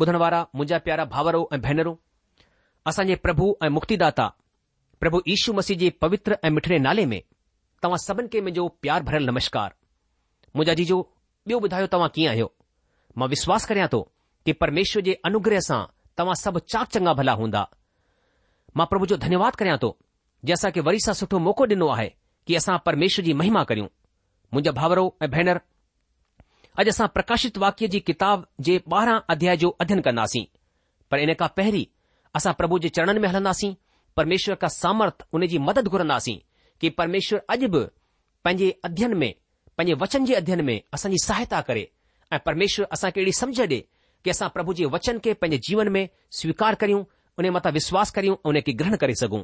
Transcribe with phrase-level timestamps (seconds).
[0.00, 1.94] ॿुधण वारा मुंहिंजा प्यारा भाउरो ऐं भेनरूं
[2.90, 4.26] असांजे प्रभु ऐं मुक्तिदाता
[5.00, 7.20] प्रभु यीशु मसीह जे पवित्र ऐं मिठड़े नाले में
[7.82, 9.74] तव्हां सभिनि खे मुंहिंजो प्यार भरियल नमशकार
[10.56, 10.98] मुंहिंजा जीजो
[11.50, 12.48] ॿियो ॿुधायो तव्हां कीअं आहियो
[13.20, 14.00] मां विश्वास करिया थो
[14.44, 15.80] कि परमेश्वर जे अनुग्रह सां
[16.20, 17.62] तव्हां सभु चाप चङा भला हूंदा
[18.80, 19.90] मां प्रभु जो धन्यवाद कयां थो
[20.44, 22.08] जे असांखे वरी सां सुठो मौक़ो ॾिनो आहे
[22.46, 23.92] की असां परमेश्वर जी महिमा करियूं
[24.54, 25.60] मुंहिंजा भाउरो ऐं भेनर
[26.78, 30.44] अॼु असां प्रकाशित वाक्य जी किताब जे 12 अध्याय जो अध्यन कंदासीं
[31.10, 31.84] पर इन खां पहिरीं
[32.38, 33.72] असां प्रभु जे चरणनि में हलंदासीं
[34.16, 35.24] परमेश्वर का सामर्थ
[35.54, 36.36] जी मदद घुरंदासीं
[36.80, 37.82] कि परमेश्वर अॼु बि
[38.44, 39.32] पंहिंजे अध्यन में
[39.78, 41.86] पंहिंजे वचन जे अध्यन में असांजी सहायता करे
[42.34, 43.80] ऐं परमेश्वर असां अहिड़ी समझ डि॒
[44.24, 46.02] की असां प्रभु जे वचन खे पंहिंजे जीवन में
[46.40, 47.04] स्वीकार करियूं
[47.38, 49.42] उन मथां विश्वास करियूं ऐं उन खे ग्रहण करे सघूं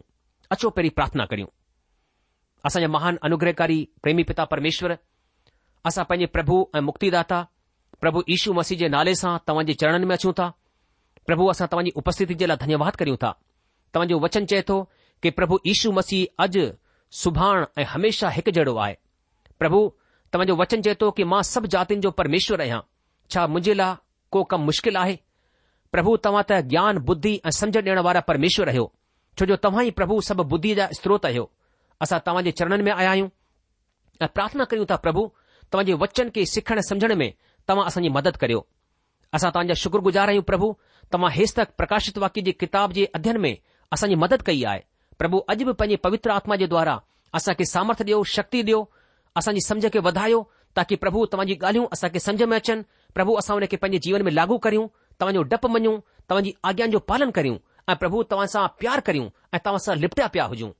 [0.56, 1.49] अचो पहिरीं प्रार्थना करियूं
[2.70, 4.96] असांजा महान अनुग्रहकारी प्रेमी पिता परमेश्वर
[5.88, 7.38] असां पंहिंजे प्रभु ऐं मुक्तिदाता
[8.03, 10.47] प्रभु यीशु मसीह जे नाले सां तव्हांजे चरणनि में अचूं था
[11.29, 13.31] प्रभु असां तव्हांजी उपस्थिति जे लाइ धन्यवाद करियूं था
[13.94, 14.79] तव्हांजो वचन चए थो
[15.23, 16.65] कि प्रभु यीशु मसीह अॼु
[17.21, 18.97] सुभाण ऐं हमेशह हिकु जहिड़ो आहे
[19.62, 19.81] प्रभु
[20.33, 22.81] तव्हांजो वचन चए थो कि मां सभु जातियुनि जो परमेश्वर आहियां
[23.35, 23.94] छा मुंहिंजे लाइ
[24.35, 25.17] को कमु मुश्किल आहे
[25.94, 28.91] प्रभु तव्हां त ज्ञान बुद्धी ऐं समुझ ॾियण वारा परमेश्वर आहियो
[29.38, 31.47] छो जो तव्हां ई प्रभु सभु बुद्धि जा स्त्रोत आहियो
[32.06, 33.29] असां तव्हां जे चरणनि में आया आहियूं
[34.23, 35.27] ऐं प्रार्थना कयूं था प्रभु
[35.73, 37.31] तव्हां जे वचन खे सिखण सम्झण में
[37.69, 38.61] तव्हां असांजी मदद करियो
[39.35, 40.73] असां तव्हांजा शुक्रगुज़ार आहियूं प्रभु
[41.13, 43.55] तव्हां हेसि तक प्रकाशित वाक्य जे किताब जे अध्यन में
[43.93, 44.81] असांजी मदद कई आहे
[45.19, 46.97] प्रभु अॼु बि पंहिंजी पवित्र आत्मा जे द्वारा
[47.39, 48.81] असांखे सामर्थ ॾियो शक्ति ॾियो
[49.41, 50.43] असांजी सम्झ खे वधायो
[50.77, 52.83] ताकी प्रभु तव्हांजी ॻाल्हियूं असांखे सम्झ में अचनि
[53.15, 54.87] प्रभु असां हुन खे पंहिंजे जीवन में लागू करियूं
[55.21, 55.97] तव्हांजो डपु मञूं
[56.31, 57.57] तव्हांजी आज्ञा जो पालन करियूं
[57.93, 60.71] ऐं प्रभु तव्हां सां प्यार करियूं ऐं तव्हांसां लिपटिया पया हुजूं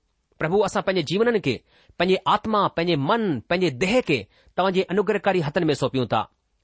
[0.43, 1.57] प्रभु असां पंहिंजे जीवननि खे
[1.99, 4.19] पंहिंजे आत्मा पंहिंजे मन पंहिंजे देह खे
[4.59, 6.21] तव्हांजे अनुग्रहकारी हथनि में सौंपियूं था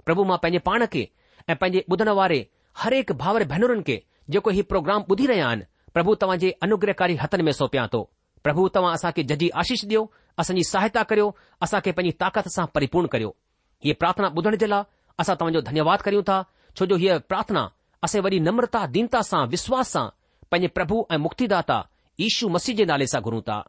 [0.06, 1.08] प्रभु मां पंहिंजे पाण खे
[1.50, 2.40] ऐं पंहिंजे ॿुधण वारे
[2.82, 4.02] हर एक भावर भेनरुनि खे
[4.36, 5.64] जेको हीउ प्रोग्राम ॿुधी रहिया आहिनि
[5.94, 8.02] प्रभु तव्हांजे अनुग्रहकारी हथनि में सौंपियां थो
[8.44, 10.02] प्रभु तव्हां असां खे जजी आशीष ॾियो
[10.44, 11.26] असांजी सहायता करियो
[11.66, 13.30] असांखे पंहिंजी ताकत सां परिपूर्ण करियो
[13.84, 14.84] हीअ प्रार्थना ॿुधण जे लाइ
[15.24, 16.38] असां तव्हांजो धन्यवाद करियूं था
[16.76, 17.62] छोजो हीअ प्रार्थना
[18.08, 20.06] असां वरी नम्रता दीनता सां विश्वास सां
[20.50, 21.78] पैंजे प्रभु ऐं मुक्तिदा
[22.28, 23.60] ईशू मस्ीहद जे नाले सां घुरूं था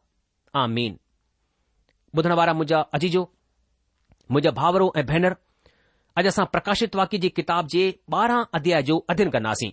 [0.60, 0.66] आ
[2.18, 3.22] ॿुधण वारा मुंहिंजा अजीजो
[4.30, 5.34] मुंहिंजा भाउरो ऐं भेनर
[6.20, 7.82] अॼु असां प्रकाशित वाक्य जी किताब जे
[8.12, 9.70] ॿारहं अध्याय जो अध्यन कंदासीं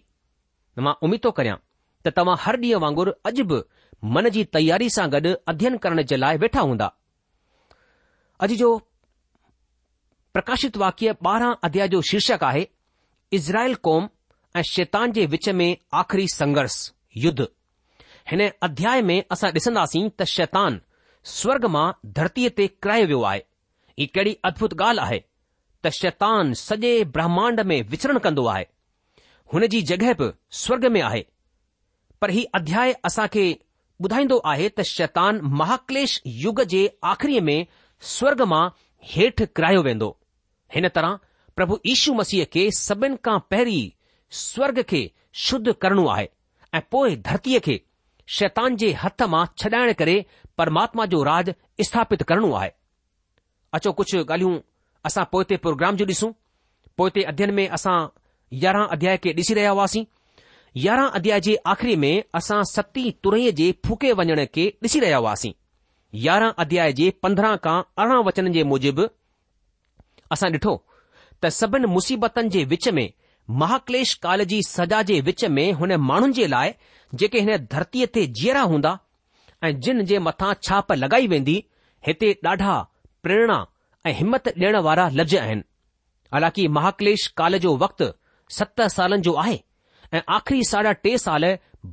[0.88, 1.57] मां उमीद थो करियां
[2.05, 3.59] त तव्हां हर ॾींहुं वांगुरु अॼु बि
[4.15, 6.89] मन जी तयारी सां गॾु अध्ययन करण जे लाइ वेठा हूंदा
[8.47, 8.69] अॼु जो
[10.38, 12.65] प्रकाशित वाक्य ॿारहं अध्याय जो शीर्षक आहे
[13.39, 14.07] इज़राइल कौम
[14.57, 15.69] ऐं शैतान जे विच में
[16.03, 16.81] आख़िरी संघर्ष
[17.27, 17.47] युद्ध
[18.31, 20.81] हिन अध्याय में असां ॾिसंदासीं त शैतान
[21.29, 23.39] स्वर्ग मां धरतीअ ते किरायो वियो आहे
[24.00, 25.18] ही कहिड़ी अद्भुत ॻाल्हि आहे
[25.85, 28.63] त शैतान सॼे ब्रह्मांड में विचरण कंदो आहे
[29.53, 30.29] हुन जी जॻहि बि
[30.63, 31.21] स्वर्ग में आहे
[32.21, 32.94] पर ही अध्याय
[33.35, 33.45] खे
[34.07, 36.81] ॿुधाईंदो आहे त शैतान महाक्लेश युग जे
[37.13, 37.57] आख़िरीअ में
[38.15, 38.63] स्वर्ग मां
[39.13, 40.09] हेठि किरायो वेंदो
[40.75, 41.19] हिन तरह
[41.56, 43.89] प्रभु ईशु मसीह खे सभिनि खां पहिरीं
[44.44, 45.09] स्वर्ग खे
[45.47, 46.27] शुद्ध करणो आहे
[46.74, 47.79] ऐं पोइ धरतीअ खे
[48.39, 50.15] शैतान जे हथ मां छॾाइण करे
[50.57, 51.51] परमात्मा जो राज
[51.88, 52.69] स्थापित करणो आहे
[53.77, 54.57] अचो कुझु ॻाल्हियूं
[55.06, 56.31] असां पोइते प्रोग्राम जो ॾिसूं
[56.98, 57.95] पोते अध्ययन में असां
[58.63, 60.03] यारहं अध्याय खे ॾिसी रहिया हुआसीं
[60.86, 65.51] यारहं अध्याय जे आख़िरी में असां सती तुरई जे फूके वञण खे ॾिसी रहिया हुआसीं
[66.27, 69.06] यारहं अध्याय जे पंद्रहं खां अरिड़हं वचन जे मूजिबि
[70.36, 70.75] असां ॾिठो
[71.44, 73.09] त सभिनि मुसीबतनि जे विच में
[73.62, 76.71] महाक्लेश काल जी सजा जे विच में हुन माण्हुनि जे लाइ
[77.21, 78.92] जेके हिन धरतीअ ते जीअरा हूंदा
[79.63, 81.56] ऐं जिन जे मथां छाप लॻाई वेंदी
[82.08, 82.75] हिते ॾाढा
[83.24, 83.58] प्रेरणा
[84.06, 85.62] ऐं हिमत ॾियण वारा लफ़्ज़ आहिनि
[86.34, 88.06] हालांकि महाकलेश काल जो वक़्तु
[88.58, 89.60] सत सालनि जो आहे
[90.18, 91.46] ऐं आख़िरी साढा टे साल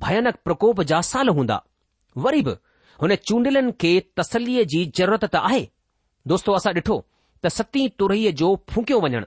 [0.04, 1.60] भयानक प्रकोप जा साल हूंदा
[2.24, 2.54] वरी बि
[3.02, 5.60] हुन चूंडलनि खे तसलीअ जी ज़रूरत त आहे
[6.32, 6.98] दोस्तो असां ॾिठो
[7.44, 9.24] त सतीं तुरहीअ जो फूकियो वञणु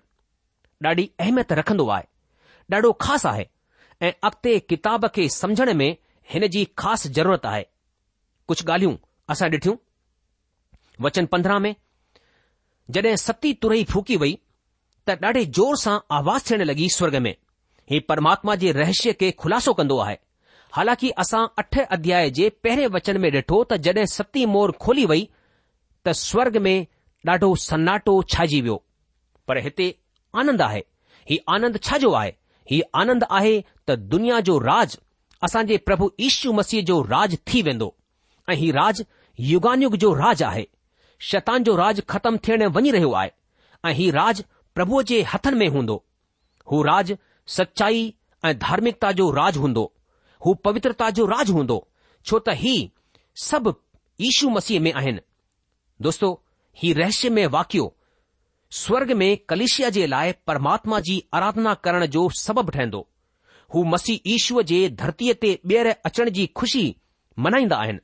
[0.87, 3.45] ॾाढी अहमियत रखंदो आहे ॾाढो ख़ासि आहे
[4.07, 5.91] ऐं अॻिते किताब खे समुझण में
[6.33, 7.65] हिन जी ख़ासि ज़रूरत आहे
[8.47, 8.93] कुझु ॻाल्हियूं
[9.33, 9.75] असां ॾिठियूं
[11.05, 11.73] वचन पंद्रहं में
[12.95, 14.33] जॾहिं सती तुरई फूकी वई
[15.07, 17.33] त ॾाढे ज़ोर सां आवाज़ु थियण लॻी स्वर्ग में
[17.91, 20.17] ही परमात्मा जे रहस्य खे खु़लासो कंदो आहे
[20.75, 25.23] हालांकि असां अठ अध्याय जे पहिरें वचन में ॾिठो त जडे॒ सती मोर खोली वई
[26.05, 26.75] त स्वर्ग में
[27.29, 28.77] ॾाढो सनाटो छाइजी वियो
[29.47, 29.87] पर हिते
[30.43, 30.81] आनंद आहे
[31.29, 32.31] ही आनंद छाजो आहे
[32.71, 33.55] ही आनंद आहे
[33.89, 34.97] त दुनिया जो राज
[35.47, 37.89] असांजे प्रभु यीशु मसीह जो राज थी वेंदो
[38.59, 39.03] हीउ राज
[39.39, 40.67] युगानुग जो राज आहे
[41.31, 43.31] शतान जो राज ख़तमु थियण वञी रहियो आहे
[43.85, 44.43] ऐं ही राजु
[44.75, 46.03] प्रभुअ जे हथनि में हूंदो
[46.71, 47.17] हू राज
[47.57, 48.13] सचाई
[48.45, 49.91] ऐं धार्मिकता जो राज हूंदो
[50.45, 51.85] हू पवित्रता जो राज हूंदो
[52.25, 52.75] छो त ही
[53.47, 53.73] सभु
[54.29, 55.19] ईशू मसीह में आहिनि
[56.07, 56.31] दोस्तो
[56.83, 57.93] ही रहस्य में वाकियो
[58.83, 63.07] स्वर्ग में कलिशीअ जे लाइ परमात्मा जी आराधना करण जो सबबु ठहिंदो
[63.73, 66.83] हू मसीह ईशूअ जे धरतीअ ते ॿीहर अचण जी खुशी
[67.45, 67.99] मनाईंदा आहिनि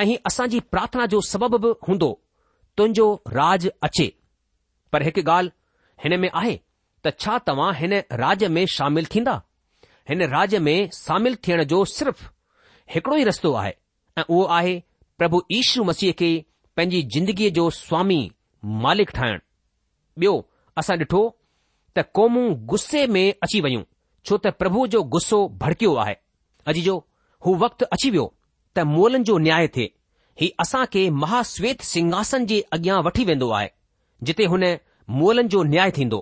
[0.00, 2.10] ऐं असांजी प्रार्थना जो सबब हूंदो
[2.78, 4.06] तुंहिंजो राज अचे
[4.92, 5.56] पर हिकु ॻाल्हि
[6.04, 6.56] हिन में आहे
[7.06, 9.34] त छा तव्हां हिन राज में शामिल थींदा
[10.10, 12.22] हिन राज में शामिल थियण जो सिर्फ़
[12.94, 13.72] हिकड़ो ई रस्तो आहे
[14.18, 14.78] ऐं उहो आहे
[15.18, 16.30] प्रभु ईशू मसीह खे
[16.76, 18.20] पंहिंजी जिंदगीअ जो स्वामी
[18.86, 20.34] मालिक ठाहिण ॿियो
[20.82, 21.22] असां ॾिठो
[21.98, 23.82] त कौमूं गुस्से में अची वयूं
[24.28, 26.16] छो त प्रभु जो गुस्सो भड़कियो आहे
[26.72, 26.96] अॼु जो
[27.46, 28.32] हू वक़्तु अची वियो
[28.76, 29.88] त मोलनि जो न्याय थिए
[30.40, 33.68] ही असां खे महाश्वेत सिंघासन जे अॻियां वठी वेंदो आहे
[34.26, 34.64] जिते हुन
[35.20, 36.20] मोलनि जो न्याय थींदो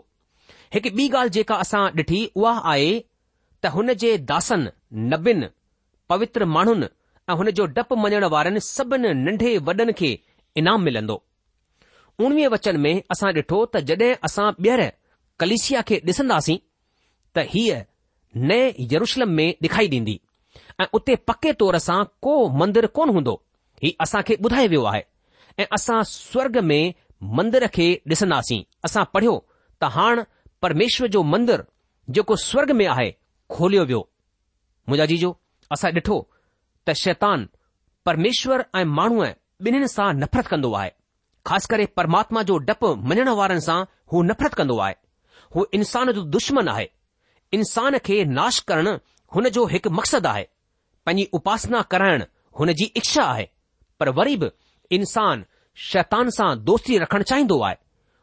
[0.74, 2.92] हिकु ॿी ॻाल्हि जेका असां ॾिठी उहा आहे
[3.62, 4.66] त हुन जे दासन
[5.12, 5.44] नबिन
[6.10, 6.86] पवित्र माण्हुनि
[7.30, 10.10] ऐं हुन जो डपु मञण वारनि सभिनी नंढे वॾनि खे
[10.60, 11.16] इनाम मिलंदो
[12.24, 14.82] उणिवीह वचन में असां ॾिठो त जड॒ असां ॿीहर
[15.40, 16.58] कलिशिया खे ॾिसंदासीं
[17.36, 17.76] त हीअ
[18.48, 18.62] नए
[18.94, 20.16] यरुशलम में ॾेखाई ॾींदी
[20.80, 23.34] ऐं उते पके तौर सां को मंदरु कोन हूंदो
[23.82, 25.02] ही असां खे ॿुधायो वियो आहे
[25.62, 26.82] ऐं असां स्वर्ग में
[27.38, 29.34] मंदर खे ॾिसंदासीं असां पढ़ियो
[29.82, 30.22] त हाण
[30.62, 31.64] परमेश्वर जो मंदरु
[32.18, 33.10] जेको स्वर्ग में आहे
[33.56, 34.00] खोलियो वियो
[34.88, 35.30] मुंहिंजा जीजो
[35.76, 36.18] असां ॾिठो
[36.88, 37.48] त शैतान
[38.10, 39.26] परमेश्वर ऐं माण्हूअ
[39.66, 40.90] ॿिन्हिनि सां नफ़रत कंदो आहे
[41.48, 43.76] ख़ासि करे परमात्मा जो डपु मञण वारनि सां
[44.12, 44.94] हू नफ़रत कंदो आहे
[45.54, 46.88] हू इंसान जो दुश्मन आहे
[47.58, 48.92] इंसान खे नाश करणु
[49.34, 50.46] हुन जो हिकु मक़सदु आहे
[51.06, 52.24] पंहिंजी उपासना कराइण
[52.58, 53.48] हुन जी इच्छा आहे
[54.00, 54.50] पर वरी बि
[54.96, 55.44] इंसान
[55.90, 57.76] शैतान सां दोस्ती रखणु चाहींदो आहे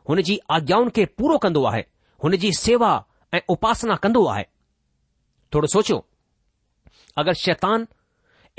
[0.10, 1.82] हुन जी आज्ञाउनि खे पूरो कंदो आहे
[2.24, 2.92] हुन जी सेवा
[3.34, 4.46] ऐं उपासना कंदो आहे
[5.54, 5.98] थोरो सोचियो
[7.22, 7.88] अगरि शैतान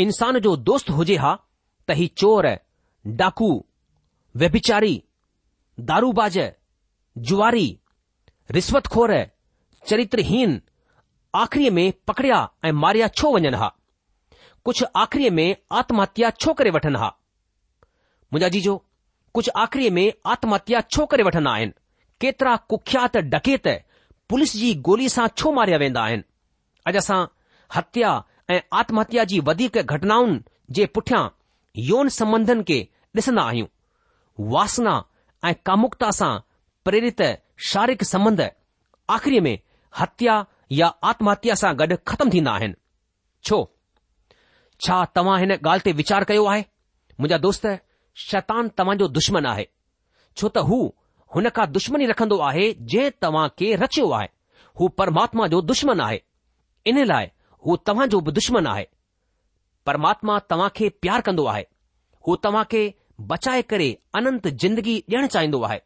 [0.04, 1.32] इंसान जो दोस्त हुजे हा
[1.88, 2.46] त ही चोर
[3.22, 3.50] डाकू
[4.42, 4.94] व्यभिचारी
[5.90, 6.38] दारूबाज
[7.28, 7.66] जुआरी
[8.56, 9.14] रिश्वतखोर
[9.88, 10.60] चरित्रहीन
[11.36, 13.68] आख़िरीअ में पकड़िया ऐं मारिया छो वञनि हा
[14.64, 15.46] कुझु आख़िरी में
[15.78, 17.06] आत्महत्या छो करे वठनि हा
[18.32, 18.76] मुंहिंजा जीजो
[19.34, 21.72] कुझु आख़िरीअ में आत्महत्या छो करे वठंदा आहिनि
[22.20, 23.66] केतिरा कुख्यात ॾकेत
[24.28, 26.22] पुलिस जी गोली सां छो मारिया वेंदा आहिनि
[26.86, 27.18] अॼु असां
[27.76, 28.10] हत्या
[28.50, 30.40] ऐं आत्महत्या जी वधीक घटनाउनि
[30.78, 31.24] जे पुठियां
[31.90, 32.78] यौन संबंधन खे
[33.16, 33.68] ॾिसंदा आहियूं
[34.54, 34.94] वासना
[35.48, 36.32] ऐं कामुकता सां
[36.84, 37.22] प्रेरित
[37.72, 38.48] शारीक संबंध
[39.18, 39.56] आख़िरी में
[40.00, 42.74] हत्या या आत्महत्या सां गॾु ख़तमु थींदा आहिनि
[43.46, 43.56] छो
[44.86, 46.60] छा तव्हां हिन ॻाल्हि ते वीचारु कयो आहे
[47.20, 47.66] मुंहिंजा दोस्त
[48.26, 49.66] शैतानु तव्हांजो दुश्मन आहे
[50.38, 50.78] छो त हू
[51.34, 54.28] हुन खां दुश्मनी रखंदो आहे जंहिं तव्हां खे रखियो आहे
[54.80, 56.18] हू परमात्मा जो दुश्मन आहे
[56.92, 57.26] इन लाइ
[57.66, 58.84] हू तव्हांजो बि दुश्मन आहे
[59.86, 61.64] परमात्मा तव्हां खे प्यार कंदो आहे
[62.26, 62.82] हू तव्हां खे
[63.30, 65.78] बचाए करे अनंत जिंदगी ॾियणु चाहींदो आहे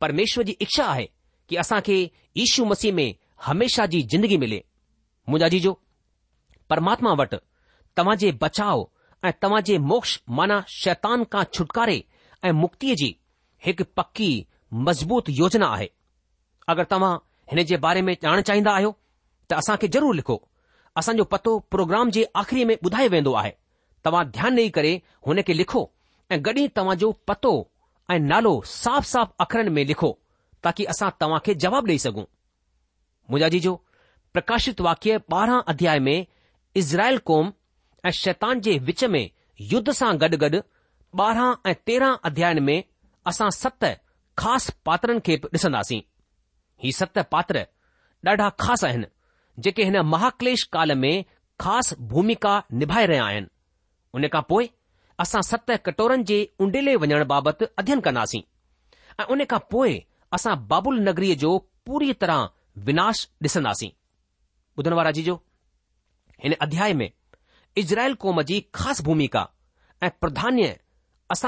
[0.00, 1.06] परमेश्वर जी इच्छा आहे
[1.48, 1.96] की असांखे
[2.42, 3.08] यशु मसीह में
[3.44, 4.62] हमेशा जी जिंदगी मिले
[5.28, 5.70] मुंहिंजा जीजो
[6.72, 7.36] परमात्मा वटि
[7.96, 8.82] तव्हां जे बचाव
[9.24, 11.96] ऐं तव्हां जे मोक्ष माना शैतान खां छुटकारे
[12.44, 13.08] ऐं मुक्तीअ जी
[13.66, 14.28] हिकु पकी
[14.90, 15.88] मज़बूत योजना आहे
[16.74, 17.10] अगरि तव्हां
[17.54, 18.94] हिन जे बारे में ॼाण चाहींदा आहियो
[19.48, 20.36] त असां खे ज़रूर लिखो
[21.02, 23.52] असांजो पतो प्रोग्राम जे आखरीअ में ॿुधायो वेंदो आहे
[24.04, 24.92] तव्हां ध्यानु ॾेई करे
[25.26, 25.82] हुन खे लिखो
[26.30, 27.52] ऐं गॾि तव्हां पतो
[28.12, 30.10] ऐं नालो साफ़ साफ़ अखरनि में लिखो
[30.64, 32.24] ताकी असां तव्हां खे जवाब ॾेई सघूं
[33.32, 33.72] मुजाजी जो
[34.34, 36.16] प्रकाशित वाक्य ॿारहां अध्याय में
[36.76, 37.52] इज़राइल कौम
[38.06, 39.24] ऐं शैतान जे विच में
[39.72, 40.60] युद्ध सां गॾु गॾु
[41.24, 42.76] ॿारहां ऐं तेरहां अध्यायन में
[43.32, 43.84] असां सत
[44.42, 46.00] ख़ासि पात्रनि खे ॾिसंदासीं
[46.84, 47.64] ही सत पात्र
[48.28, 49.08] ॾाढा ख़ासि आहिनि
[49.66, 51.14] जेके हिन महाक्लेश काल में
[51.64, 53.48] ख़ासि भूमिका निभाए रहिया आहिनि
[54.18, 54.70] उन खां पोइ
[55.24, 58.42] असां सत कटोरनि जे उंडेले वञण बाबति अध्यन कंदासीं
[59.20, 59.98] ऐं उन खां पोइ
[60.38, 61.54] असां बाबुल नगरीअ जो
[61.90, 62.48] पूरी तरह
[62.86, 63.88] विनाश ॾिसंदासीं
[64.78, 65.34] ॿुधण वारा जी जो
[66.42, 67.10] हिन अध्याय में
[67.78, 69.46] इज़राइल क़ौम जी ख़ासि भूमिका
[70.02, 70.78] ऐं प्रधान्य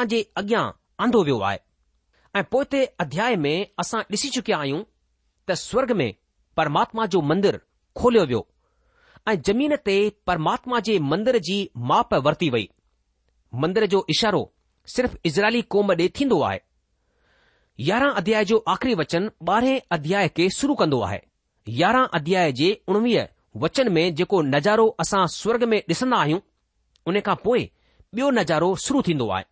[0.08, 0.64] जे अॻियां
[1.04, 1.58] आंदो वियो आहे
[2.38, 4.82] ऐं पोइ ते अध्याय में असां ॾिसी चुकिया आहियूं
[5.48, 6.12] त स्वर्ग में
[6.56, 7.58] परमात्मा जो मंदरु
[8.00, 8.46] खोलियो वियो
[9.28, 11.58] ऐं ज़मीन ते परमात्मा जे मंदर जी
[11.92, 12.68] माप वर्ती वई
[13.64, 14.44] मंदर जो इशारो
[14.94, 16.60] सिर्फ़ इज़राइली क़ौम ॾे थींदो आहे
[17.80, 21.18] यारहं अध्याय जो आख़िरी वचन ॿारहें अध्याय खे शुरू कंदो आहे
[21.78, 23.24] यारहं अध्याय जे उणिवीह
[23.62, 26.38] वचन में जेको नज़ारो असां स्वर्ग में ॾिसंदा आहियूं
[27.08, 27.64] उन खां पोइ
[28.14, 29.44] ॿियो नज़ारो शुरू थींदो आहे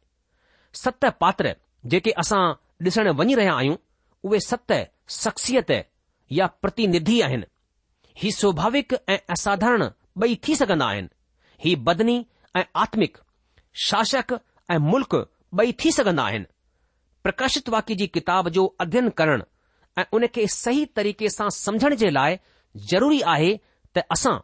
[0.82, 1.54] सत पात्र
[1.94, 2.40] जेके असां
[2.88, 3.76] ॾिसण वञी रहिया आहियूं
[4.24, 4.72] उहे सत
[5.16, 5.70] शख्सियत
[6.32, 7.46] या प्रतिनिधि आहिनि
[8.22, 9.84] ही स्वाभाविक ऐं असाधारण
[10.22, 11.08] ॿई थी सघंदा आहिनि
[11.64, 12.24] ही बदनी
[12.56, 13.16] ऐं आत्मिक
[13.88, 14.36] शासक
[14.70, 15.16] ऐं मुल्क़
[15.60, 16.44] ॿई थी सघंदा आहिनि
[17.24, 19.42] प्रकाशित वाक्य जी किताब जो अध्ययन करण
[19.98, 22.38] ऐं उन खे सही तरीक़े सां समझण जे लाइ
[22.92, 23.50] ज़रूरी आहे
[23.96, 24.36] त असां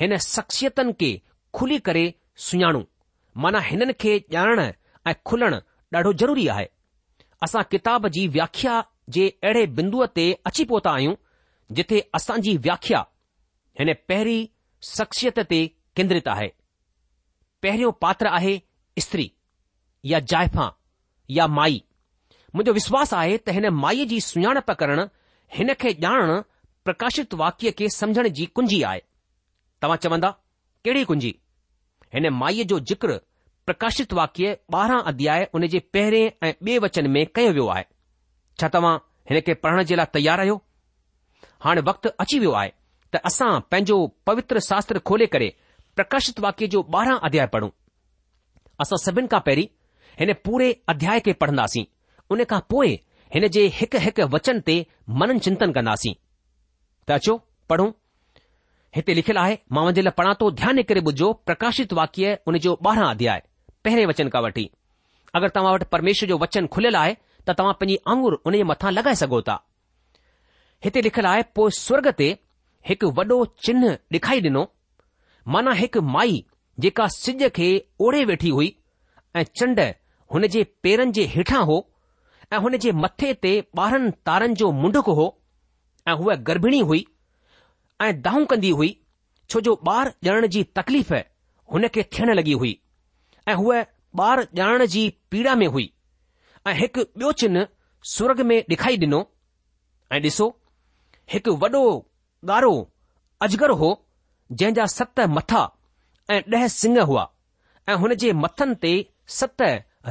[0.00, 1.10] हिन शख़्सियतनि खे
[1.54, 2.04] खुली करे
[2.48, 2.82] सुञाणूं
[3.42, 4.60] माना हिननि खे ॼाणण
[5.10, 5.58] ऐं खुलणु
[5.94, 6.66] ॾाढो ज़रूरी आहे
[7.44, 8.82] असां किताब जी व्याख्या
[9.14, 11.14] जे अहिड़े बिंदुअ ते अची पहुता आहियूं
[11.78, 13.02] जिथे असांजी व्याख्या
[13.80, 14.40] हिन पहिरीं
[14.96, 15.60] शख़्सियत ते
[15.96, 16.48] केंद्रित आहे
[17.62, 18.58] पहिरियों पात्र आहे
[19.06, 19.28] स्त्री
[20.12, 20.70] या जाइफ़ा
[21.38, 21.82] या माई
[22.56, 25.04] मुंहिंजो विश्वासु आहे त हिन माईअ जी सुञाणप करणु
[25.58, 26.34] हिन खे ॼाणणु
[26.86, 29.00] प्रकाशित वाक्य खे समझण जी कुंजी आहे
[29.82, 30.30] तव्हां चवंदा
[30.84, 31.32] कहिड़ी कुंजी
[32.14, 33.16] हिन माईअ जो जिक्र
[33.66, 37.84] प्रकाशित वाक्य ॿारहं अध्याय उन जे पहिरें ऐं ॿिए वचन में कयो वियो आहे
[38.60, 38.94] छा तव्हां
[39.30, 40.56] हिन खे पढ़ण जे लाइ तयारु आहियो
[41.66, 42.70] हाणे वक़्तु अची वियो आहे
[43.14, 45.48] त असां पंहिंजो पवित्र शास्त्र खोले करे
[45.96, 47.70] प्रकाशित वाक्य जो ॿारहं अध्याय पढ़ूं
[48.84, 49.66] असां सभिनि खां पहिरीं
[50.20, 51.84] हिन पूरे अध्याय खे पढ़ंदासीं
[52.30, 52.90] उन खां पोइ
[53.34, 54.74] हिन जे हिकु हिकु वचन ते
[55.20, 56.14] मनन चिंतन कंदासीं
[57.06, 57.34] त अचो
[57.68, 57.86] पढ़ो
[58.96, 62.72] हिते लिखियलु आहे मां वञे लाइ पढ़ा थो ध्यानु करे ॿुधो प्रकाशित वाक्य उन जो
[62.86, 63.42] ॿारहं अध्याय
[63.84, 64.64] पहिरें वचन खां वठी
[65.36, 67.14] अगरि तव्हां वटि परमेश्वर जो वचन खुलियलु आहे
[67.46, 69.56] त तव्हां पंहिंजी आंगुर उन जे मथां लॻाए सघो था
[70.84, 72.28] हिते लिखियलु आहे पोइ स्वर्ग ते
[72.90, 73.36] हिकु वॾो
[73.68, 73.88] चिन्ह
[74.18, 74.62] ॾेखारी ॾिनो
[75.54, 76.44] माना हिकु माई
[76.84, 77.68] जेका सिज खे
[78.04, 78.68] ओड़े वेठी हुई
[79.38, 79.78] ऐं चंड
[80.34, 81.76] हुन जे पेरनि जे हेठां हो
[82.52, 85.26] ऐं हुन जे मथे ते ॿारहनि तारनि जो मुंडक हो
[86.08, 86.98] ऐं हूअ गर्भिणी हुई
[88.04, 88.88] ऐं दाहूं कंदी हुई
[89.52, 91.12] छो जो ॿार ॼणण जी तकलीफ़
[91.74, 92.72] हुन खे थियण लॻी हुई
[93.48, 93.78] ऐं हूअ
[94.24, 95.04] ॿार ॼणण जी
[95.34, 95.84] पीड़ा में हुई
[96.66, 97.62] ऐं हिकु ॿियो चिन
[98.14, 99.20] सुर्ग में ॾेखारी ॾिनो
[100.16, 100.48] ऐं ॾिसो
[101.34, 101.80] हिकु वॾो
[102.56, 102.72] ॻारो
[103.46, 103.88] अजगर हो
[104.58, 105.62] जंहिं जा सत मथा
[106.36, 107.24] ऐं ॾह सिंह हुआ
[107.88, 108.92] ऐं हुन जे मथनि ते
[109.40, 109.64] सत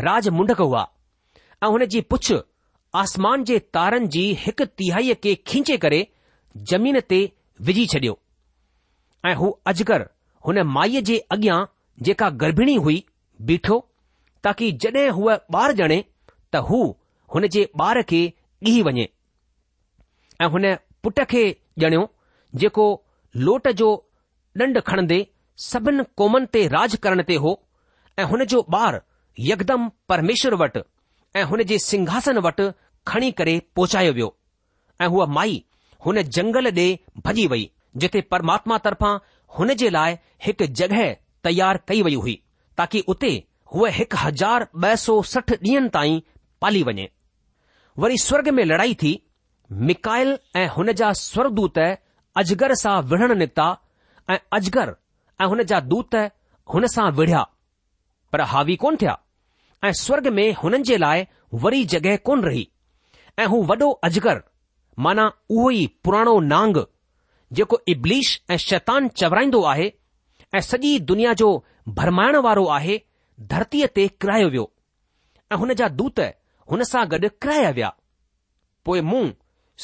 [0.10, 0.84] राज मुंडक हुआ
[1.64, 2.32] ऐं हुन जी पुछ
[3.02, 6.00] आसमान जे तारनि जी हिकु तिहाईअ खे खींचे करे
[6.72, 7.20] ज़मीन ते
[7.68, 8.18] विझी छडि॒यो
[9.30, 10.06] ऐं हू अजगर
[10.48, 11.60] हुन माईअ जे अॻियां
[12.08, 12.98] जेका गर्भिणी हुई
[13.50, 13.78] बीठो
[14.48, 16.00] ताकी जड॒हिं हूअ ॿार ॼणे
[16.56, 16.80] त हू
[17.36, 18.22] हुन जे ॿार खे
[18.70, 19.06] ॻीह वञे
[20.42, 20.66] ऐं हुन
[21.04, 21.44] पुट खे
[21.84, 22.06] ॼणियो
[22.64, 22.88] जेको
[23.50, 23.92] लोट जो
[24.64, 25.20] ॾंड खणंदे
[25.68, 27.54] सभिनि क़ौमनि ते राज करण ते हो
[28.20, 29.00] ऐं हुन जो ॿारु
[29.52, 30.84] यकदम परमेश्वर वटि
[31.36, 32.64] ऐं हुन जे सिंघासन वटि
[33.08, 34.36] खणी करे पहुचायो वियो
[35.04, 35.54] ऐं हूअ माई
[36.06, 36.88] हुन जंगल ॾे
[37.26, 37.66] भॼी वई
[38.04, 39.18] जिथे परमात्मा तर्फ़ां
[39.58, 41.12] हुन जे लाइ हिकु जॻहि
[41.46, 42.36] तयारु कई वई हुई
[42.78, 43.32] ताकी उते
[43.74, 46.20] हूअ हिकु हज़ार ॿ सौ सठ ॾींहनि ताईं
[46.62, 47.08] पाली वञे
[48.04, 49.12] वरी स्वर्ग में लड़ाई थी
[49.88, 51.78] मिकायल ऐं हुन जा स्वर्गूत
[52.42, 53.70] अजगर सां विढ़ण निकिता
[54.30, 54.96] ऐं अजगर
[55.42, 56.16] ऐं हुन जा दूत
[56.74, 57.46] हुन सां विढ़िया
[58.34, 59.18] पर हावी कोन थिया
[59.84, 61.26] ऐं स्वर्ग में हुननि जे लाइ
[61.62, 62.68] वरी जॻहि कोन रही
[63.40, 64.42] ऐं हू वॾो अजगर
[65.06, 66.78] माना उहो ई पुराणो नांग
[67.60, 69.92] जेको इब्लिश ऐं शैतान चवराईंदो आहे
[70.56, 71.48] ऐं सॼी दुनिया जो
[72.00, 73.00] भरमाइण वारो आहे
[73.54, 74.68] धरतीअ ते किरहायो वियो
[75.52, 76.20] ऐं हुन जा दूत
[76.72, 77.92] हुन सां गॾु किराया विया
[78.86, 79.24] पोएं मूं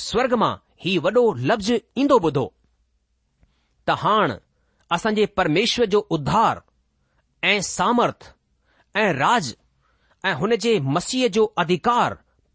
[0.07, 0.53] स्वर्ग मां
[0.85, 2.45] ही वॾो लफ़्ज़ ईंदो ॿुधो
[3.87, 4.33] त हाण
[4.97, 6.61] असांजे परमेश्वर जो उद्धार
[7.53, 8.33] ऐं सामर्थ
[9.05, 9.55] ऐं राज
[10.27, 12.13] ऐं हुन जे मसीह जो अधिकार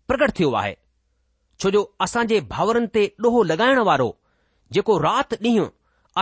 [0.08, 0.74] प्रकट थियो आहे
[1.62, 4.08] छो जो असां जे भाउरनि ते ॾोहो लॻाइण वारो
[4.78, 5.68] जेको राति ॾींहुं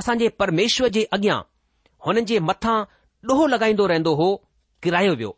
[0.01, 1.39] असां जे परमेश्वर जे अॻियां
[2.07, 2.77] हुननि जे मथां
[3.31, 4.29] ॾोहो लॻाईंदो रहंदो हो
[4.87, 5.33] किरायो वियो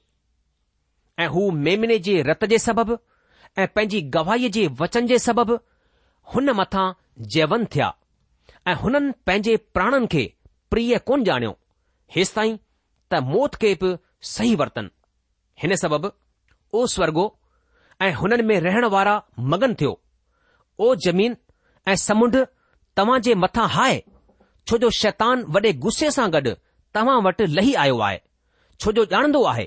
[1.24, 2.98] ऐं हू मेमिने जे रत जे सबबि
[3.62, 5.58] ऐं पंहिंजी गवाहीअ जे वचन जे सबबि
[6.34, 6.84] हुन मथां
[7.36, 7.90] जैवंत थिया
[8.68, 10.26] ऐं हुननि पंहिंजे प्राणनि खे
[10.74, 11.56] प्रिय कोन ॼाणियो
[12.18, 12.58] हेसि ताईं
[13.14, 13.94] त मौत खे बि
[14.34, 14.90] सही वरतन
[15.62, 16.08] हिन सबबु
[16.78, 17.24] ओ स्वर्गो
[18.04, 19.12] ऐं हुननि में रहण वारा
[19.52, 19.90] मगन थियो
[20.86, 21.36] ओ जमीन
[21.88, 22.36] ऐं समुंड
[23.00, 23.98] तव्हां जे मथां हाए
[24.70, 26.54] छो जो शैतान वॾे गुस्से सां गॾु
[26.98, 28.18] तव्हां वटि लही आयो आहे
[28.80, 29.64] छो जो ॼाणंदो आहे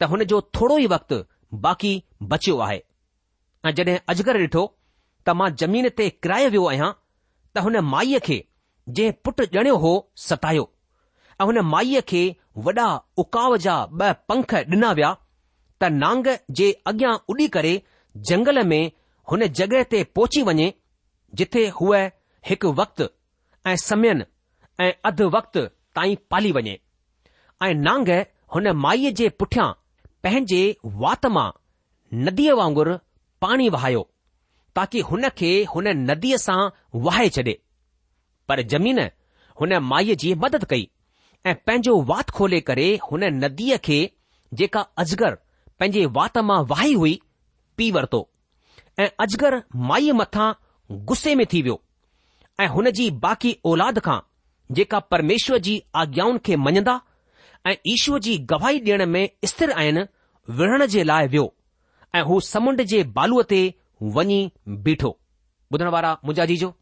[0.00, 1.16] त हुन जो थोरो ई वक़्तु
[1.68, 1.92] बाक़ी
[2.34, 2.80] बचियो आहे
[3.68, 4.64] ऐं जॾहिं अजगर ॾिठो
[5.28, 8.38] त मां ज़मीन ते किरायो वियो आहियां त हुन माईअ खे
[8.98, 9.94] जंहिं पुटु ॼणियो हो
[10.26, 10.66] सतायो
[11.40, 12.22] ऐं हुन माईअ खे
[12.68, 12.88] वॾा
[13.26, 15.14] उकाव जा ॿ पंख ॾिना विया
[15.80, 16.26] त नांग
[16.58, 17.74] जे अॻियां उॾी करे
[18.28, 18.82] जंगल में
[19.30, 20.70] हुन जॻहि ते पहुची वञे
[21.38, 22.00] जिथे हूअ
[22.48, 23.04] हिकु वक्तु
[23.70, 24.22] ऐं समयन
[24.84, 25.62] ऐं अधु वक़्तु
[25.98, 26.78] ताईं पाली वञे
[27.66, 28.08] ऐं नांग
[28.54, 29.68] हुन माईअ जे पुठियां
[30.22, 30.62] पंहिंजे
[31.02, 31.48] वात मां
[32.26, 32.88] नदीअ वांगुर
[33.46, 34.02] पाणी वहायो
[34.76, 36.60] ताकी हुन खे हुन नदीअ सां
[37.06, 37.54] वहाए छॾे
[38.48, 38.98] पर जमीन
[39.60, 40.86] हुन माईअ जी मदद कई
[41.46, 43.98] ऐं पंहिंजो वात खोले करे हुन नदीअ खे
[44.62, 45.36] जेका अजगर
[45.80, 47.12] पंहिंजे वात मां वाही हुई
[47.78, 48.20] पी वरितो
[49.02, 50.52] ऐं अजगर माईअ मथां
[51.10, 51.80] गुस्से में थी वियो
[52.60, 54.18] ऐं हुन जी बाक़ी औलाद खां
[54.78, 57.00] जेका परमेश्वर जी आज्ञाउनि खे मञंदा
[57.66, 60.02] ऐं ईश्वर जी गवाही ॾियण में स्थिर आहिनि
[60.58, 61.46] विढ़ण जे लाइ वियो
[62.16, 63.60] ऐं हू समुंड जे बालूअ ते
[64.18, 64.40] वञी
[64.88, 65.12] बीठो
[65.76, 66.74] ॿुधण वारा मुंहिंजा जीजो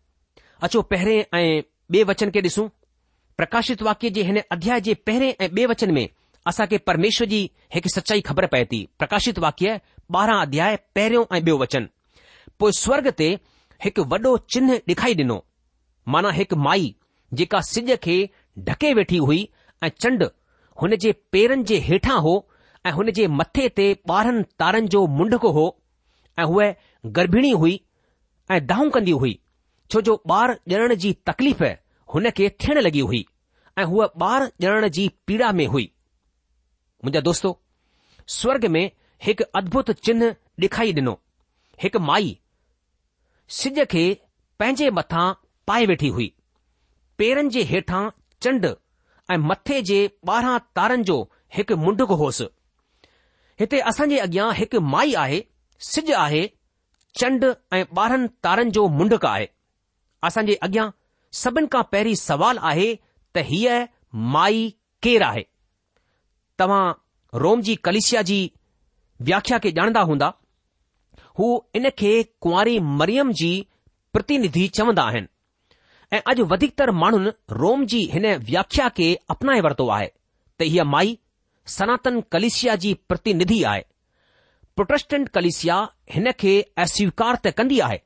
[0.69, 1.47] अचो पहिरें ऐं
[1.95, 2.69] ॿिए वचन खे ॾिसूं
[3.41, 6.05] प्रकाशित वाक्य जे हिन अध्याय जे पहिरें ऐं ॿिए वचन में
[6.53, 7.39] असां खे परमेश्वर जी
[7.75, 9.77] हिकु सचाई ख़बर पए थी प्रकाशित वाक्य
[10.17, 11.87] ॿारहं अध्याय पहिरियों ऐं ॿियो वचन
[12.61, 13.29] पोइ स्वर्ग ते
[13.85, 15.39] हिकु वॾो चिन्ह ॾिखाई ॾिनो
[16.15, 16.85] माना हिकु माई
[17.41, 18.17] जेका सिज खे
[18.69, 19.41] ढके वेठी हुई
[19.85, 20.23] ऐं चंड
[20.83, 22.35] हुन जे पेरनि जे हेठां हो
[22.87, 25.67] ऐं हुन जे मथे ते ॿारहनि तारनि जो मुंडको हो
[26.39, 26.69] ऐं हूअ
[27.19, 27.75] गर्भिणी हुई
[28.55, 29.35] ऐं दाहूं कंदी हुई
[29.93, 31.67] छो जो ॿार ॼणण जी तकलीफ़
[32.15, 33.25] हुन खे थियण लॻी हुई
[33.79, 35.89] ऐं हूअ ॿार ॼणण जी पीड़ा में हुई
[37.07, 37.51] मुंहिंजो दोस्तो
[38.37, 38.85] स्वर्ग में
[39.25, 40.31] हिकु अद्भुत चिन्ह
[40.63, 41.13] ॾेखारी ॾिनो
[41.83, 42.33] हिकु माई
[43.59, 44.03] सिॼ खे
[44.63, 45.27] पंहिंजे मथां
[45.71, 46.27] पाए वेठी हुई
[47.21, 48.01] पेरनि जे हेठां
[48.47, 48.65] चंड
[49.35, 49.99] ऐं मथे जे
[50.33, 51.19] ॿारहं तारनि जो
[51.59, 52.49] हिकु मुंडक होसि
[53.63, 55.39] हिते असां अॻियां हिकु माई आहे
[55.95, 56.43] सिॼु आहे
[57.23, 57.45] चंड
[57.79, 59.49] ऐं ॿारहनि तारनि जो मुंडक आहे
[60.31, 60.91] असां अॻियां
[61.45, 62.91] सभिनि खां पहिरीं सवाल आहे
[63.35, 63.79] त हीअ
[64.39, 64.65] माई
[65.07, 65.45] केर आहे
[66.61, 68.37] तव्हां रोम जी कलेशिया जी
[69.29, 70.29] व्याख्या खे ॼाणदा हूंदा
[71.39, 71.49] हू
[71.81, 72.13] इनखे
[72.45, 73.51] कुंवारी मरियम जी
[74.13, 75.29] प्रतिनिधि चवंदा आहिनि
[76.17, 80.09] ऐं अॼु वधीकतर माण्हुनि रोम जी हिन व्याख्या खे अपनाए वरितो आहे
[80.59, 81.17] त हीअ माई
[81.77, 83.83] सनातन कलेशिया जी प्रतिनिधि आहे
[84.77, 85.79] प्रोटेस्टेंट कलेशिया
[86.15, 86.55] हिन खे
[86.87, 88.01] अस्वीकार त कंदी आहे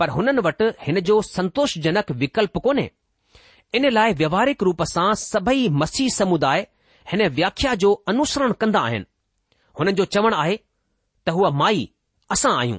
[0.00, 2.88] पर हुननि वटि हिन जो संतोषजनक विकल्प कोन्हे
[3.80, 6.66] इन लाइ व्यवहारिक रूप सां सभई मसीह समुदाय
[7.12, 9.04] हिन व्याख्या जो अनुसरण कंदा आहिनि
[9.78, 10.56] हुननि जो चवणु आहे
[11.26, 11.86] त हूअ माई
[12.32, 12.78] असां आहियूं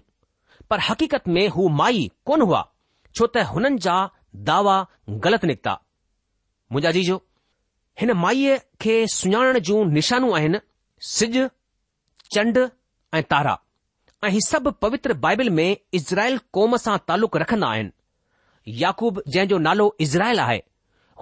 [0.70, 2.62] पर हक़ीक़त में हू माई कोन हुआ
[3.18, 3.96] छो त हुननि जा
[4.50, 4.76] दावा
[5.24, 5.74] ग़लति निकिता
[6.72, 7.16] मुंहिंजा जीजो
[8.02, 10.60] हिन माईअ खे सुञाणण जूं निशानूं आहिनि
[11.16, 11.48] सिॼु
[12.36, 12.58] चंड
[13.18, 13.58] ऐं तारा
[14.24, 15.68] ऐं ही सभु पवित्र बाइबिल में
[16.00, 20.62] इज़राइल कौम सां तालुक़ु रखंदा आहिनि याकूब जंहिंजो नालो इज़राइल आहे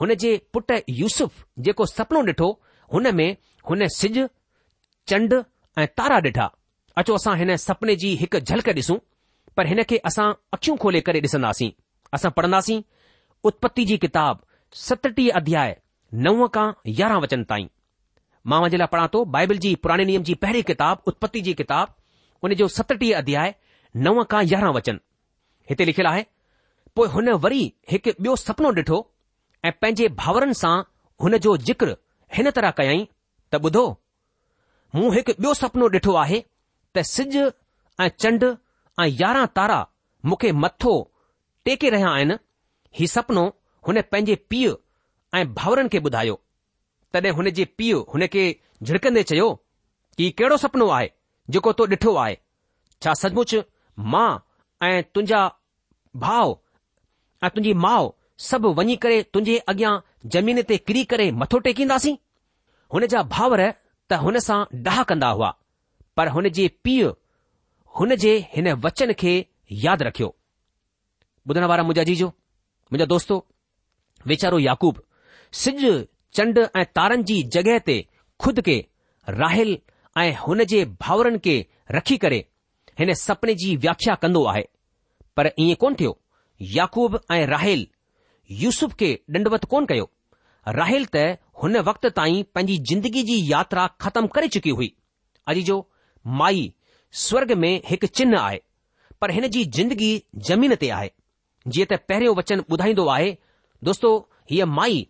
[0.02, 2.50] हुन जे पुटु यूसुफ जेको सपनो ॾिठो
[2.94, 3.28] हुन में
[3.70, 4.18] हुन सिज
[5.08, 5.34] चंड
[5.80, 6.46] ऐं तारा ॾिठा
[6.98, 8.98] अचो असां हिन सपने जी हिकु झलक ॾिसूं
[9.58, 11.72] पर हिन खे असां अख़ियूं खोले करे ॾिसंदासीं
[12.18, 12.82] असां पढ़ंदासीं
[13.50, 14.40] उत्पति जी किताब
[14.88, 15.76] सतटीह अध्याय
[16.28, 16.68] नव खां
[17.00, 17.68] यारहं वचन ताईं
[18.52, 21.94] मां वञे लाइ पढ़ां थो बाइबल जी पुराणे नियम जी पहिरीं किताब उत्पति जी किताब
[22.48, 23.56] उन जो सतटीह अध्याय
[24.08, 25.00] नव खां यारहं वचन
[25.70, 26.26] हिते लिखियलु आहे
[26.96, 29.00] पोइ हुन वरी हिकु ॿियो सपनो ॾिठो
[29.66, 30.76] ऐं पंहिंजे भाउरनि सां
[31.24, 31.96] हुन जो जिक्र
[32.36, 33.04] हिन तरह कयई
[33.52, 33.84] त ॿुधो
[34.98, 36.40] मूं हिकु ॿियो सपनो ॾिठो आहे
[36.96, 38.44] त सिज ऐं चंड
[39.02, 39.78] ऐं यारहं तारा
[40.28, 40.94] मूंखे मथो
[41.66, 42.36] टेके रहिया आहिनि
[43.00, 43.44] हीउ सपनो
[43.88, 44.74] हुन पंहिंजे पीउ
[45.40, 46.36] ऐं भाउरनि खे ॿुधायो
[47.14, 48.44] तॾहिं हुन जे पीउ हुन खे
[48.84, 49.48] झिड़कंदे चयो
[50.18, 51.10] कि कहिड़ो सपनो आहे
[51.56, 52.38] जेको तो ॾिठो आहे
[53.04, 53.56] छा सचमुच
[54.14, 54.30] मां
[54.88, 55.42] ऐं तुंहिंजा
[56.26, 56.54] भाउ
[57.44, 58.10] ऐं तुंहिंजी माउ
[58.46, 59.92] सभु वञी करे तुंहिंजे अॻियां
[60.34, 62.16] ज़मीन ते किरी करे मथो टेकींदासीं
[62.96, 63.62] हुन जा भाउर
[64.10, 65.50] त हुन सां डाह कंदा हुआ
[66.20, 67.10] पर हुन जे पीउ
[68.00, 69.34] हुन जे हिन वचन खे
[69.86, 70.34] यादि रखियो
[71.50, 73.36] ॿुधण वारा मुंहिंजा जीजो मुंहिंजा दोस्तो
[74.28, 74.98] वीचारो याकूब
[75.64, 75.92] सिॼ
[76.38, 77.96] चंड ऐं तारनि जी जॻहि ते
[78.46, 78.76] खुद खे
[79.42, 79.72] राहिल
[80.24, 81.56] ऐं हुन जे भाउरनि खे
[82.00, 82.40] रखी करे
[83.00, 84.66] हिन सपने जी व्याख्या कंदो आहे
[85.38, 86.12] पर ईअं कोन थियो
[86.78, 87.88] याकूब ऐं राहिल
[88.52, 90.10] यूसुफ खे ॾंडवत कोन कयो
[90.78, 91.24] राहिल त
[91.64, 94.88] हुन वक़्त ताईं पंहिंजी जिंदगी जी यात्रा ख़तमु करे चुकी हुई
[95.54, 95.78] अॼु जो
[96.42, 96.68] माई
[97.26, 98.62] स्वर्ग में हिकु चिन्ह आहे
[99.22, 100.12] पर हिन जी जिंदगी
[100.50, 101.12] ज़मीन ते आहे
[101.68, 103.30] जीअं त पहिरियों वचन ॿुधाईंदो आहे
[103.90, 104.10] दोस्तो
[104.52, 105.02] हीअ माई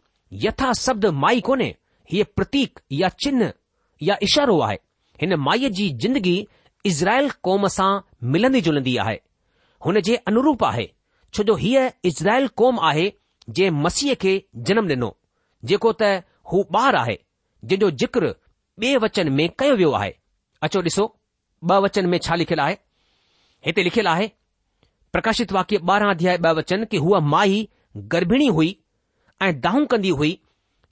[0.46, 1.70] यथा शब्द माई कोन्हे
[2.14, 3.52] हीअ प्रतीक या चिन्ह
[4.10, 4.78] या इशारो आहे
[5.26, 6.38] हिन माईअ जी जिंदगी
[6.94, 7.90] इज़राइल कौम सां
[8.38, 9.18] मिलंदी जुलंदी आहे
[9.88, 10.88] हुन जे अनुरूप आहे
[11.36, 13.10] छो जो हीअ इज़राइल क़ौम आहे
[13.56, 14.34] जंहिं मसीह खे
[14.70, 15.10] जनम ॾिनो
[15.72, 17.14] जेको त हू ॿार आहे
[17.66, 18.32] जंहिंजो ज़िक्र
[18.82, 20.12] ॿिए वचन में कयो वियो आहे
[20.68, 21.06] अचो ॾिसो
[21.70, 22.76] ॿ वचन में छा लिखियलु आहे
[23.68, 24.28] हिते लिखियलु आहे
[25.16, 27.62] प्रकाशित वाक्य ॿारहं अध्याय ॿ वचन की हूअ माई
[28.14, 28.76] गर्भिणी हुई
[29.48, 30.32] ऐं दाहूं कंदी हुई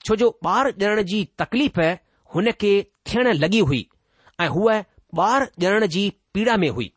[0.06, 1.80] छो जो ॿार ॼणण जी तकलीफ़
[2.34, 2.72] हुन खे
[3.10, 3.86] थियण लॻी हुई
[4.40, 4.80] ऐं हूअ
[5.28, 6.92] ॿार ॼणण जी पीड़ा में हुई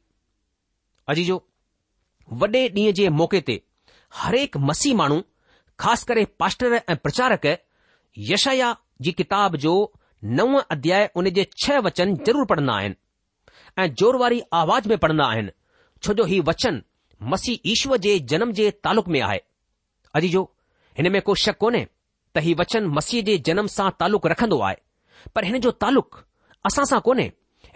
[1.14, 1.40] अजीजो
[2.42, 3.62] वॾे ॾींहं जे मौक़े ते
[4.24, 5.22] हरेक मसीह माण्हू
[5.82, 7.46] ख़ासि करे पास्टर ऐं प्रचारक
[8.30, 8.72] यशया
[9.06, 9.74] जी किताब जो
[10.40, 12.96] नव अध्याय उन जे छह वचन ज़रूरु पढ़ंदा आहिनि
[13.84, 15.52] ऐं ज़ोर वारी आवाज में पढ़ंदा आहिनि
[16.14, 16.82] जो ही वचन
[17.34, 19.40] मसीह ईश्वर जे जनम जे तालुक़ में आहे
[20.20, 20.34] अजी
[20.98, 21.84] हिन में को शक कोन्हे
[22.36, 24.76] त हीउ वचनु मसीह जे जनम सां तालुक़ु रखन्दो आहे
[25.38, 26.18] पर हिन जो तालुक़
[26.70, 27.26] असां सां कोन्हे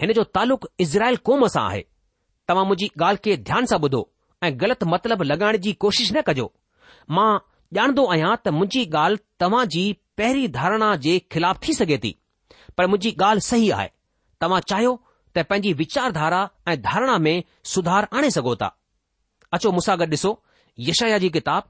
[0.02, 1.82] हिन जो तालुक़ु इज़राइल क़ौम सां आहे
[2.52, 4.02] तव्हां मुंहिंजी ॻाल्हि खे ध्यान सां ॿुधो
[4.48, 6.46] ऐं ग़लति मतिलबु लॻाइण जी कोशिशि न कजो
[7.18, 7.30] मां
[7.76, 9.84] ॼाणंदो आहियां त मुंहिंजी ॻाल्हि तव्हां जी
[10.22, 12.12] पहिरीं धारणा जे ख़िलाफ़ थी सघे थी
[12.78, 13.90] पर मुंहिंजी ॻाल्हि सही आहे
[14.44, 14.92] तव्हां चाहियो
[15.36, 17.36] त पंहिंजी वीचारधारा ऐं धारणा में
[17.74, 18.70] सुधार आणे सघो था
[19.58, 20.32] अचो मूंसां गॾु ॾिसो
[20.90, 21.62] यशया जी किताब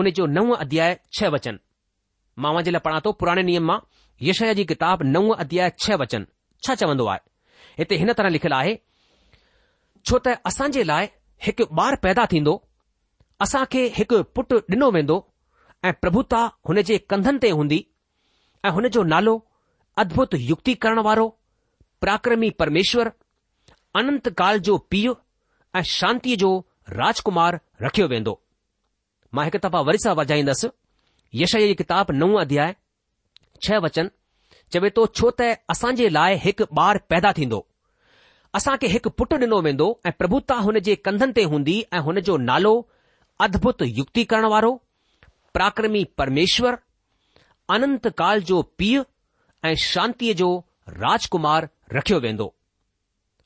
[0.00, 1.56] उन जो नव अध्याय छह वचन
[2.44, 3.78] मां वां जे लाइ पढ़ा थो पुराणे नियम मां
[4.28, 6.26] यशया जी किताब नव अध्याय छह वचन
[6.66, 8.74] छा चवंदो आहे हिते हिन तरह लिखियलु आहे
[10.10, 11.08] छो त असां जे लाइ
[11.48, 12.54] हिकु ॿारु पैदा थींदो
[13.46, 15.18] असां खे हिकु पुटु ॾिनो वेंदो
[15.84, 16.38] ऐं प्रभुता
[16.68, 17.76] हुन जे कंधनि ते हूंदी
[18.64, 19.34] ऐं हुन जो नालो
[20.02, 21.26] अद्भुत युक्ति करण वारो
[22.02, 23.10] पराक्रमी परमेश्वर
[24.00, 25.14] अनंत काल जो पीउ
[25.76, 26.50] ऐं शांतीअ जो
[27.00, 28.34] राजकुमार रखियो वेंदो
[29.34, 30.68] मां हिकु दफ़ा वरी सां वजाईंदसि
[31.42, 32.74] यश जी किताब नव अध्याय
[33.64, 34.10] छह वचन
[34.74, 37.62] चवे थो छो त असां जे लाइ हिकु ॿार पैदा थींदो
[38.60, 42.20] असां खे हिकु पुटु ॾिनो वेंदो ऐं प्रभुता हुन जे कंधनि ते हूंदी ऐं हुन
[42.30, 42.74] जो नालो
[43.48, 44.72] अद्भुत युक्ति करण वारो
[45.58, 46.76] पराक्रमी परमेश्वर
[47.74, 49.02] अनंत काल जो पीउ
[49.66, 50.50] ऐं शांतीअ जो
[50.88, 52.46] राजकुमार रखियो वेंदो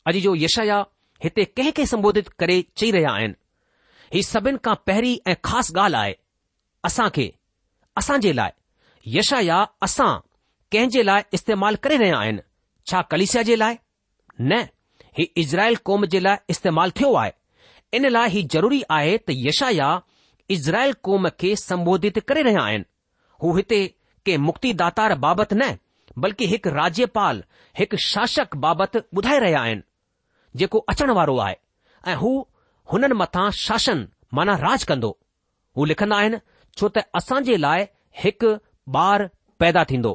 [0.08, 0.76] अॼु जो यशया
[1.24, 3.34] हिते खे संबोधित करे चई रहिया आहिनि
[4.14, 6.12] ही सभिनि खां पहिरीं ऐं ख़ासि ॻाल्हि आहे
[6.90, 7.26] असां खे
[8.00, 8.50] असां जे लाइ
[9.16, 9.56] यशया
[9.88, 10.10] असां
[10.72, 12.42] कंहिंजे लाइ इस्तेमालु करे रहिया आहिनि
[12.90, 13.76] छा कलिसिया जे लाइ
[14.50, 14.60] न
[15.18, 17.32] ही इज़राइल कौम जे लाइ इस्तेमालु थियो आहे
[17.96, 19.90] इन लाइ ही ज़रूरी आहे त यशया
[20.52, 22.84] इज़राइल क़ौम खे संबोधित करे रहिया आहिनि
[23.42, 23.78] हू हिते
[24.26, 25.68] के मुक्तिदातार बाबति न
[26.24, 27.42] बल्कि हिकु राज्यपाल
[27.78, 29.82] हिकु शासक बाबति ॿुधाए रहिया आहिनि
[30.62, 31.54] जेको अचण वारो आहे
[32.08, 32.32] ऐं हू
[32.92, 34.04] हुननि मथां शासन
[34.38, 35.10] माना राज कंदो
[35.76, 36.40] हू लिखंदा आहिनि
[36.80, 37.86] छो त असां जे लाइ
[38.24, 38.52] हिकु
[38.98, 39.28] ॿार
[39.64, 40.12] पैदा थींदो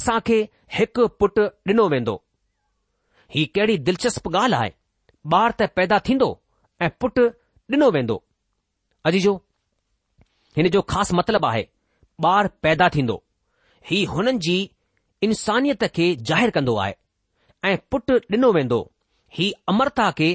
[0.00, 0.38] असां खे
[0.80, 2.16] हिकु पुटु ॾिनो वेंदो
[3.36, 4.70] ही कहिड़ी दिलचस्प ॻाल्हि आहे
[5.40, 6.30] ॿार त पैदा थींदो
[6.86, 7.26] ऐं पुटु
[7.78, 8.22] ॾिनो वेंदो
[9.06, 9.32] अॼ जो
[10.56, 11.64] हिन जो ख़ासि मतिलबु आहे
[12.26, 13.14] ॿार पैदा थींदो
[13.90, 14.52] हीउ हुननि जी
[15.26, 16.94] इंसानियत खे ज़ाहिरु कंदो आहे
[17.70, 18.78] ऐं पुटु ॾिनो वेंदो
[19.38, 20.28] ही अमरता खे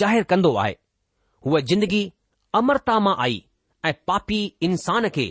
[0.00, 0.74] ज़ाहिरु कंदो आहे
[1.46, 2.00] हूअ जिंदगी
[2.60, 3.36] अमरता मां आई
[3.88, 5.26] ऐं पापी इंसान खे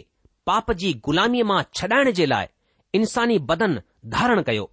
[0.49, 2.47] पाप जी ग़ुलामीअ मां छॾाइण जे लाइ
[3.01, 3.81] इंसानी बदन
[4.17, 4.69] धारण कयो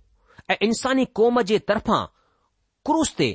[0.50, 2.02] ऐं इंसानी क़ौम जे तरफ़ां
[2.90, 3.30] क्रूस ते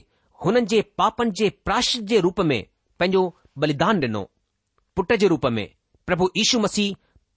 [0.46, 2.60] हुननि जे पापनि जे प्राश जे रूप में
[3.00, 3.24] पंहिंजो
[3.66, 4.24] बलिदान ॾिनो
[4.96, 5.68] पुट जे रूप में
[6.08, 6.92] પ્રભુ ઈસુ મસી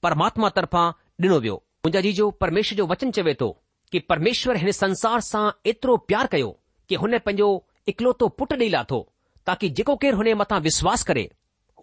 [0.05, 0.89] પરમાત્મા તરફા
[1.25, 3.49] દિનવ્યો મજાજી જો પરમેશર જો વચન ચવે તો
[3.91, 6.53] કે પરમેશ્વર હને સંસાર સા ઇતરો પ્યાર કયો
[6.89, 7.49] કે હને પંજો
[7.93, 8.99] એકલો તો પુટ દેલાતો
[9.47, 11.25] તાકી જકો કે હને મતા વિશ્વાસ કરે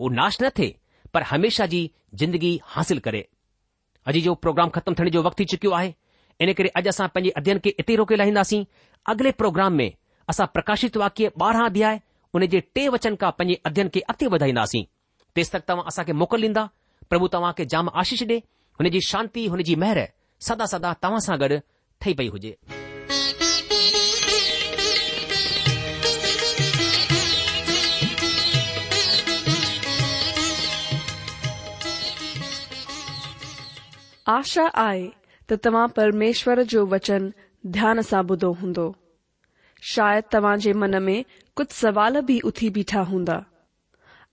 [0.04, 0.68] ઓ નાશ ન થે
[1.12, 3.22] પર હંમેશા જી જિંદગી હાंसिल કરે
[4.08, 5.90] અજી જો પ્રોગ્રામ ખતમ થને જો વક્તી ચક્યો આએ
[6.42, 8.64] એને કરે અજસા પંજે અધ્યયન કે ઇતરી રોકે લહીનાસી
[9.12, 9.88] આગલે પ્રોગ્રામ મે
[10.30, 12.00] આસા પ્રકાશિત વાક્ય 12 દિયા
[12.36, 14.88] ઉને જે ટે વચન કા પંજે અધ્યયન કે અતિ વધાઈનાસી
[15.38, 16.64] तेसित तव्हां असांखे मोकिल ॾींदा
[17.10, 18.36] प्रभु तव्हांखे जाम आशिष ॾे
[18.80, 21.58] हुनजी शांति हुनजी महिरबानी सदा सदा तव्हां सां गॾु
[22.02, 22.54] ठही पई हुजे
[34.38, 35.08] आशा आहे
[35.50, 37.30] त तव्हां परमेश्वर जो वचन
[37.78, 38.88] ध्यान सां ॿुधो हूंदो
[39.94, 41.22] शायदि तव्हां जे मन में
[41.56, 43.38] कुझु सवाल बि उथी बीठा हूंदा